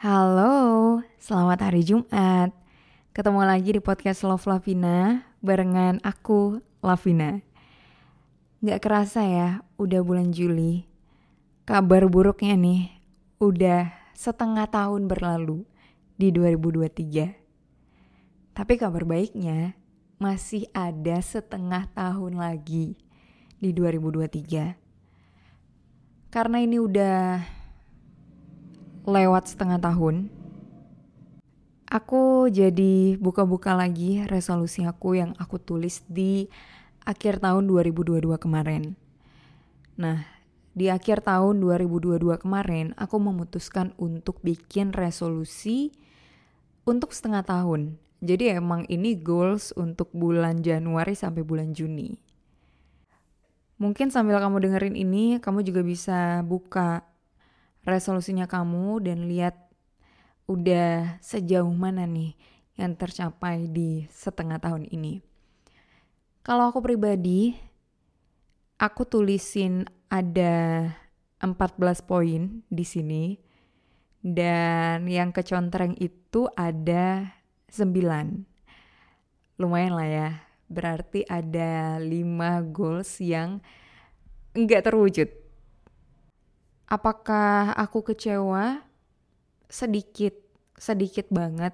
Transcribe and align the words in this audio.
Halo, 0.00 1.04
selamat 1.20 1.68
hari 1.68 1.84
Jumat. 1.84 2.56
Ketemu 3.12 3.44
lagi 3.44 3.76
di 3.76 3.84
podcast 3.84 4.24
Love 4.24 4.48
Lavina 4.48 5.28
barengan 5.44 6.00
aku, 6.00 6.64
Lavina. 6.80 7.44
Gak 8.64 8.80
kerasa 8.80 9.28
ya, 9.28 9.60
udah 9.76 10.00
bulan 10.00 10.32
Juli. 10.32 10.88
Kabar 11.68 12.08
buruknya 12.08 12.56
nih, 12.56 12.96
udah 13.44 13.92
setengah 14.16 14.72
tahun 14.72 15.04
berlalu 15.04 15.68
di 16.16 16.32
2023. 16.32 18.56
Tapi 18.56 18.72
kabar 18.80 19.04
baiknya, 19.04 19.76
masih 20.16 20.64
ada 20.72 21.20
setengah 21.20 21.92
tahun 21.92 22.40
lagi 22.40 22.96
di 23.60 23.68
2023. 23.76 24.80
Karena 26.32 26.56
ini 26.56 26.80
udah 26.80 27.59
lewat 29.10 29.50
setengah 29.50 29.82
tahun, 29.82 30.30
aku 31.90 32.46
jadi 32.48 33.18
buka-buka 33.18 33.74
lagi 33.74 34.22
resolusi 34.30 34.86
aku 34.86 35.18
yang 35.18 35.34
aku 35.42 35.58
tulis 35.58 36.06
di 36.06 36.46
akhir 37.02 37.42
tahun 37.42 37.66
2022 37.66 38.22
kemarin. 38.38 38.94
Nah, 39.98 40.22
di 40.70 40.86
akhir 40.86 41.26
tahun 41.26 41.58
2022 41.58 42.38
kemarin, 42.38 42.94
aku 42.94 43.18
memutuskan 43.18 43.90
untuk 43.98 44.38
bikin 44.40 44.94
resolusi 44.94 45.90
untuk 46.86 47.10
setengah 47.10 47.42
tahun. 47.42 47.98
Jadi 48.22 48.54
emang 48.54 48.86
ini 48.86 49.18
goals 49.18 49.74
untuk 49.74 50.12
bulan 50.14 50.62
Januari 50.62 51.18
sampai 51.18 51.42
bulan 51.42 51.74
Juni. 51.74 52.20
Mungkin 53.80 54.12
sambil 54.12 54.36
kamu 54.38 54.60
dengerin 54.60 54.96
ini, 54.96 55.40
kamu 55.40 55.64
juga 55.64 55.80
bisa 55.80 56.44
buka 56.44 57.00
resolusinya 57.84 58.44
kamu 58.44 59.04
dan 59.04 59.28
lihat 59.30 59.56
udah 60.50 61.20
sejauh 61.22 61.70
mana 61.70 62.04
nih 62.04 62.34
yang 62.74 62.96
tercapai 62.96 63.68
di 63.70 64.08
setengah 64.10 64.58
tahun 64.58 64.88
ini. 64.90 65.20
Kalau 66.40 66.72
aku 66.72 66.80
pribadi, 66.80 67.52
aku 68.80 69.04
tulisin 69.04 69.84
ada 70.08 70.88
14 71.40 72.00
poin 72.02 72.64
di 72.66 72.84
sini 72.84 73.36
dan 74.20 75.08
yang 75.08 75.32
kecontreng 75.32 75.96
itu 76.00 76.48
ada 76.56 77.36
9. 77.72 79.60
Lumayan 79.60 79.94
lah 79.96 80.08
ya, 80.08 80.30
berarti 80.68 81.24
ada 81.28 82.00
5 82.00 82.60
goals 82.72 83.20
yang 83.20 83.60
nggak 84.56 84.88
terwujud. 84.88 85.39
Apakah 86.90 87.72
aku 87.78 88.02
kecewa? 88.12 88.82
Sedikit, 89.70 90.34
sedikit 90.74 91.30
banget. 91.30 91.72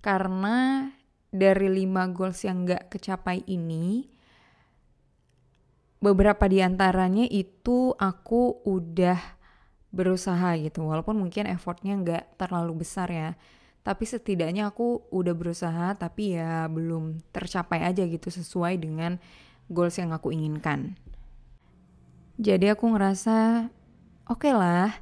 Karena 0.00 0.88
dari 1.28 1.68
5 1.84 2.16
goals 2.16 2.40
yang 2.48 2.64
nggak 2.64 2.88
kecapai 2.88 3.44
ini, 3.44 4.08
beberapa 6.00 6.48
di 6.48 6.64
antaranya 6.64 7.28
itu 7.28 7.92
aku 7.92 8.64
udah 8.64 9.20
berusaha 9.92 10.56
gitu. 10.56 10.88
Walaupun 10.88 11.20
mungkin 11.20 11.44
effortnya 11.44 12.00
nggak 12.00 12.40
terlalu 12.40 12.82
besar 12.82 13.12
ya 13.12 13.30
tapi 13.88 14.04
setidaknya 14.04 14.68
aku 14.68 15.08
udah 15.08 15.32
berusaha 15.32 15.96
tapi 15.96 16.36
ya 16.36 16.68
belum 16.68 17.24
tercapai 17.32 17.88
aja 17.88 18.04
gitu 18.04 18.28
sesuai 18.28 18.76
dengan 18.76 19.16
goals 19.72 19.96
yang 19.96 20.12
aku 20.12 20.28
inginkan. 20.28 20.92
Jadi 22.36 22.68
aku 22.68 22.84
ngerasa 22.92 23.72
oke 24.28 24.44
okay 24.44 24.52
lah, 24.52 24.92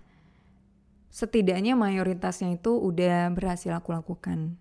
setidaknya 1.11 1.75
mayoritasnya 1.75 2.57
itu 2.57 2.79
udah 2.79 3.29
berhasil 3.35 3.75
aku 3.75 3.91
lakukan. 3.91 4.55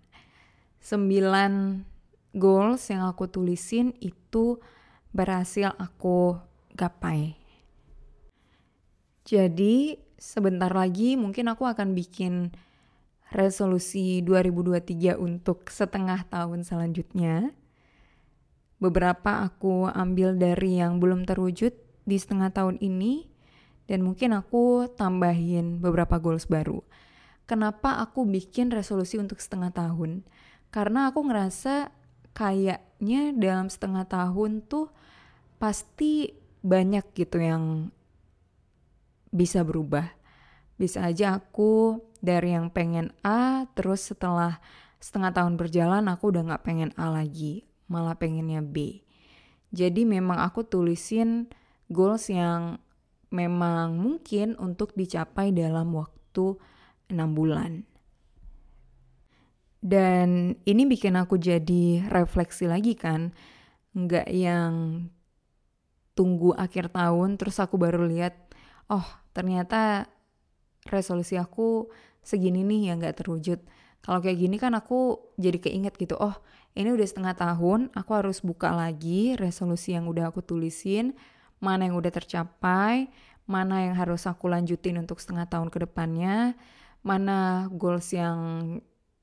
Sembilan 0.81 1.81
goals 2.33 2.89
yang 2.89 3.05
aku 3.05 3.29
tulisin 3.29 3.93
itu 4.01 4.59
berhasil 5.15 5.71
aku 5.77 6.35
gapai. 6.75 7.37
Jadi 9.25 9.97
sebentar 10.19 10.69
lagi 10.69 11.17
mungkin 11.17 11.49
aku 11.49 11.65
akan 11.65 11.93
bikin 11.93 12.53
resolusi 13.33 14.21
2023 14.21 15.17
untuk 15.17 15.69
setengah 15.69 16.25
tahun 16.29 16.61
selanjutnya. 16.61 17.53
Beberapa 18.77 19.47
aku 19.47 19.89
ambil 19.89 20.37
dari 20.37 20.77
yang 20.77 20.99
belum 21.01 21.25
terwujud 21.25 21.73
di 22.05 22.17
setengah 22.19 22.53
tahun 22.53 22.77
ini 22.83 23.34
dan 23.85 24.01
mungkin 24.01 24.33
aku 24.33 24.89
tambahin 24.93 25.77
beberapa 25.81 26.17
goals 26.17 26.49
baru. 26.49 26.81
Kenapa 27.45 28.01
aku 28.01 28.25
bikin 28.25 28.73
resolusi 28.73 29.21
untuk 29.21 29.37
setengah 29.37 29.69
tahun? 29.69 30.25
Karena 30.73 31.13
aku 31.13 31.29
ngerasa 31.29 31.93
kayaknya 32.33 33.31
dalam 33.37 33.69
setengah 33.69 34.09
tahun 34.09 34.65
tuh 34.65 34.89
pasti 35.61 36.33
banyak 36.65 37.05
gitu 37.13 37.37
yang 37.37 37.93
bisa 39.29 39.61
berubah. 39.61 40.09
Bisa 40.75 41.05
aja 41.05 41.37
aku 41.37 42.01
dari 42.25 42.57
yang 42.57 42.73
pengen 42.73 43.13
A 43.21 43.69
terus 43.77 44.09
setelah 44.09 44.57
setengah 44.97 45.29
tahun 45.37 45.53
berjalan 45.61 46.09
aku 46.09 46.33
udah 46.33 46.41
nggak 46.49 46.65
pengen 46.65 46.89
A 46.97 47.13
lagi 47.13 47.69
malah 47.85 48.17
pengennya 48.17 48.65
B 48.65 49.05
jadi 49.69 50.01
memang 50.07 50.41
aku 50.41 50.65
tulisin 50.65 51.51
goals 51.93 52.31
yang 52.33 52.81
memang 53.35 53.99
mungkin 53.99 54.55
untuk 54.55 54.95
dicapai 54.95 55.51
dalam 55.51 55.91
waktu 55.91 56.55
enam 57.11 57.35
bulan 57.35 57.83
dan 59.83 60.55
ini 60.63 60.87
bikin 60.87 61.19
aku 61.19 61.35
jadi 61.35 62.07
refleksi 62.07 62.65
lagi 62.65 62.95
kan 62.95 63.35
nggak 63.91 64.31
yang 64.31 65.05
tunggu 66.15 66.55
akhir 66.55 66.95
tahun 66.95 67.35
terus 67.35 67.59
aku 67.59 67.75
baru 67.75 68.07
lihat 68.07 68.33
oh 68.87 69.05
ternyata 69.35 70.07
resolusi 70.87 71.35
aku 71.35 71.89
segini 72.25 72.65
nih 72.65 72.93
yang 72.93 72.97
gak 73.01 73.21
terwujud. 73.21 73.61
Kalau 74.01 74.21
kayak 74.21 74.37
gini 74.37 74.57
kan 74.61 74.77
aku 74.77 75.17
jadi 75.37 75.57
keinget 75.57 75.97
gitu, 75.97 76.13
oh 76.17 76.37
ini 76.77 76.93
udah 76.93 77.07
setengah 77.09 77.33
tahun, 77.33 77.89
aku 77.97 78.11
harus 78.13 78.45
buka 78.45 78.69
lagi 78.69 79.33
resolusi 79.33 79.97
yang 79.97 80.05
udah 80.05 80.29
aku 80.29 80.45
tulisin, 80.45 81.17
mana 81.63 81.87
yang 81.87 81.95
udah 81.97 82.11
tercapai, 82.11 83.09
mana 83.45 83.85
yang 83.85 83.95
harus 83.97 84.25
aku 84.25 84.49
lanjutin 84.49 84.97
untuk 84.99 85.21
setengah 85.21 85.45
tahun 85.49 85.69
ke 85.69 85.85
depannya, 85.85 86.57
mana 87.05 87.69
goals 87.69 88.11
yang 88.13 88.37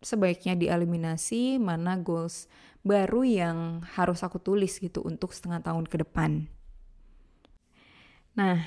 sebaiknya 0.02 0.58
dieliminasi, 0.58 1.58
mana 1.62 1.98
goals 1.98 2.50
baru 2.82 3.22
yang 3.22 3.56
harus 3.94 4.26
aku 4.26 4.42
tulis 4.42 4.78
gitu 4.78 5.02
untuk 5.06 5.30
setengah 5.30 5.62
tahun 5.62 5.86
ke 5.86 6.02
depan. 6.02 6.50
Nah, 8.34 8.64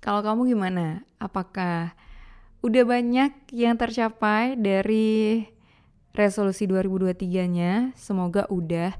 kalau 0.00 0.24
kamu 0.24 0.56
gimana? 0.56 1.04
Apakah 1.20 1.92
udah 2.62 2.84
banyak 2.86 3.32
yang 3.54 3.74
tercapai 3.78 4.58
dari 4.58 5.46
resolusi 6.18 6.66
2023-nya. 6.66 7.94
Semoga 7.94 8.50
udah. 8.50 8.94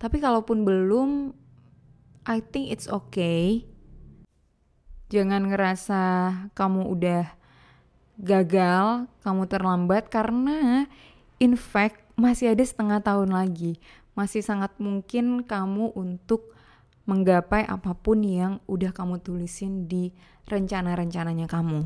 Tapi 0.00 0.16
kalaupun 0.18 0.64
belum, 0.64 1.36
I 2.24 2.40
think 2.40 2.72
it's 2.72 2.88
okay. 2.88 3.68
Jangan 5.12 5.44
ngerasa 5.44 6.02
kamu 6.56 6.88
udah 6.88 7.28
gagal, 8.16 9.04
kamu 9.20 9.44
terlambat 9.44 10.08
karena 10.08 10.88
in 11.36 11.52
fact 11.52 12.00
masih 12.16 12.56
ada 12.56 12.64
setengah 12.64 13.04
tahun 13.04 13.36
lagi. 13.36 13.76
Masih 14.16 14.40
sangat 14.40 14.72
mungkin 14.80 15.44
kamu 15.44 15.92
untuk 15.92 16.56
menggapai 17.04 17.68
apa 17.68 17.92
pun 17.92 18.24
yang 18.24 18.64
udah 18.64 18.88
kamu 18.96 19.20
tulisin 19.20 19.84
di 19.84 20.16
rencana-rencananya 20.48 21.44
kamu. 21.44 21.84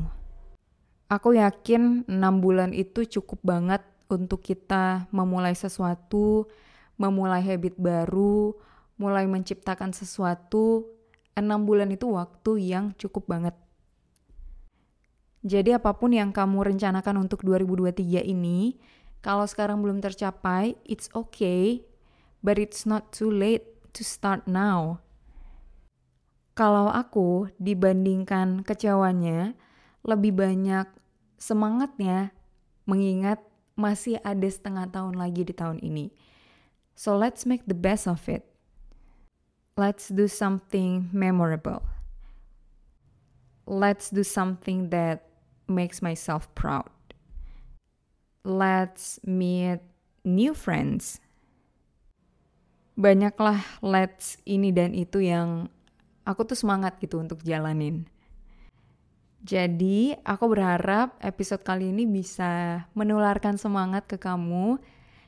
Aku 1.11 1.35
yakin 1.35 2.07
6 2.07 2.15
bulan 2.39 2.71
itu 2.71 3.03
cukup 3.03 3.43
banget 3.43 3.83
untuk 4.07 4.39
kita 4.39 5.11
memulai 5.11 5.51
sesuatu, 5.51 6.47
memulai 6.95 7.43
habit 7.43 7.75
baru, 7.75 8.55
mulai 8.95 9.27
menciptakan 9.27 9.91
sesuatu. 9.91 10.95
6 11.37 11.67
bulan 11.69 11.93
itu 11.93 12.09
waktu 12.09 12.51
yang 12.73 12.97
cukup 12.97 13.29
banget. 13.29 13.53
Jadi 15.45 15.71
apa 15.71 15.93
pun 15.95 16.11
yang 16.11 16.33
kamu 16.33 16.73
rencanakan 16.73 17.23
untuk 17.29 17.45
2023 17.45 18.25
ini, 18.25 18.75
kalau 19.21 19.45
sekarang 19.45 19.79
belum 19.79 20.01
tercapai, 20.01 20.75
it's 20.83 21.07
okay, 21.13 21.85
but 22.41 22.59
it's 22.59 22.83
not 22.83 23.13
too 23.13 23.29
late 23.29 23.63
to 23.93 24.01
start 24.01 24.43
now. 24.49 24.99
Kalau 26.57 26.89
aku 26.89 27.53
dibandingkan 27.61 28.65
kecewanya, 28.65 29.53
lebih 30.01 30.33
banyak 30.33 30.89
semangatnya 31.37 32.33
mengingat 32.89 33.37
masih 33.77 34.17
ada 34.25 34.49
setengah 34.49 34.89
tahun 34.89 35.21
lagi 35.21 35.45
di 35.45 35.53
tahun 35.53 35.77
ini. 35.85 36.09
So 36.97 37.13
let's 37.13 37.45
make 37.45 37.69
the 37.69 37.77
best 37.77 38.09
of 38.09 38.25
it. 38.25 38.56
Let's 39.77 40.09
do 40.09 40.25
something 40.25 41.13
memorable. 41.13 41.85
Let's 43.69 44.09
do 44.09 44.25
something 44.25 44.89
that 44.89 45.29
makes 45.69 46.01
myself 46.01 46.49
proud. 46.57 46.89
Let's 48.41 49.21
meet 49.21 49.85
new 50.25 50.57
friends. 50.57 51.21
Banyaklah 52.97 53.61
let's 53.85 54.41
ini 54.49 54.73
dan 54.73 54.97
itu 54.97 55.21
yang 55.21 55.69
aku 56.25 56.41
tuh 56.41 56.57
semangat 56.57 56.97
gitu 56.97 57.21
untuk 57.21 57.45
jalanin. 57.45 58.09
Jadi, 59.45 60.17
aku 60.25 60.57
berharap 60.57 61.13
episode 61.21 61.61
kali 61.61 61.93
ini 61.93 62.09
bisa 62.09 62.81
menularkan 62.97 63.61
semangat 63.61 64.09
ke 64.09 64.17
kamu 64.17 64.81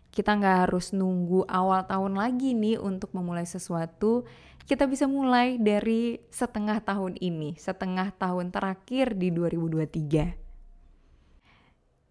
kita 0.09 0.35
nggak 0.35 0.57
harus 0.67 0.91
nunggu 0.91 1.45
awal 1.45 1.85
tahun 1.85 2.17
lagi 2.17 2.57
nih 2.57 2.81
untuk 2.81 3.13
memulai 3.13 3.45
sesuatu. 3.45 4.25
Kita 4.65 4.85
bisa 4.85 5.09
mulai 5.09 5.57
dari 5.57 6.21
setengah 6.29 6.81
tahun 6.85 7.17
ini, 7.17 7.57
setengah 7.57 8.13
tahun 8.17 8.53
terakhir 8.53 9.17
di 9.17 9.33
2023. 9.33 10.49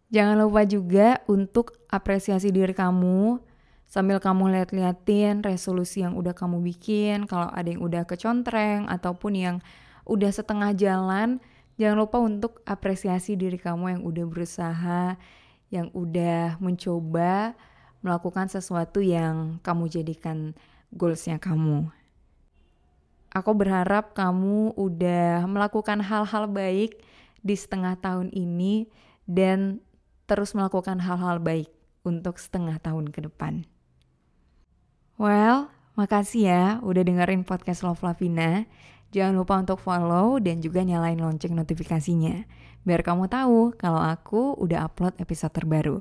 Jangan 0.08 0.36
lupa 0.40 0.64
juga 0.64 1.20
untuk 1.28 1.76
apresiasi 1.92 2.48
diri 2.48 2.72
kamu 2.72 3.44
sambil 3.88 4.20
kamu 4.20 4.52
lihat-liatin 4.52 5.40
resolusi 5.40 6.04
yang 6.04 6.16
udah 6.16 6.36
kamu 6.36 6.60
bikin, 6.60 7.24
kalau 7.24 7.48
ada 7.48 7.68
yang 7.68 7.80
udah 7.80 8.04
kecontreng 8.04 8.84
ataupun 8.88 9.32
yang 9.36 9.56
udah 10.04 10.28
setengah 10.28 10.76
jalan, 10.76 11.40
jangan 11.80 11.96
lupa 12.04 12.20
untuk 12.20 12.60
apresiasi 12.68 13.36
diri 13.36 13.56
kamu 13.56 14.00
yang 14.00 14.02
udah 14.04 14.24
berusaha, 14.28 15.04
yang 15.68 15.92
udah 15.92 16.60
mencoba 16.60 17.56
melakukan 18.00 18.46
sesuatu 18.46 19.02
yang 19.02 19.58
kamu 19.62 19.90
jadikan 19.90 20.54
goalsnya 20.94 21.36
kamu. 21.42 21.90
Aku 23.28 23.52
berharap 23.52 24.16
kamu 24.16 24.72
udah 24.74 25.44
melakukan 25.44 26.00
hal-hal 26.00 26.48
baik 26.48 26.96
di 27.44 27.54
setengah 27.54 28.00
tahun 28.00 28.32
ini 28.32 28.88
dan 29.28 29.84
terus 30.24 30.56
melakukan 30.56 30.98
hal-hal 30.98 31.36
baik 31.36 31.68
untuk 32.08 32.40
setengah 32.40 32.80
tahun 32.80 33.12
ke 33.12 33.28
depan. 33.28 33.68
Well, 35.20 35.68
makasih 35.98 36.42
ya 36.48 36.64
udah 36.80 37.02
dengerin 37.04 37.44
podcast 37.44 37.84
Love 37.84 38.00
Lavina. 38.00 38.64
Jangan 39.12 39.34
lupa 39.40 39.60
untuk 39.60 39.80
follow 39.80 40.36
dan 40.40 40.60
juga 40.60 40.84
nyalain 40.84 41.18
lonceng 41.20 41.56
notifikasinya. 41.56 42.44
Biar 42.84 43.04
kamu 43.04 43.28
tahu 43.28 43.76
kalau 43.76 44.00
aku 44.00 44.56
udah 44.56 44.88
upload 44.88 45.16
episode 45.20 45.52
terbaru. 45.52 46.00